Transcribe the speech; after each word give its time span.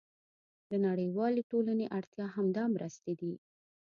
د 0.69 0.71
نړیوالې 0.87 1.41
ټولنې 1.51 1.85
اړتیا 1.97 2.25
همدا 2.35 2.63
مرستې 2.75 3.13
دي. 3.19 3.33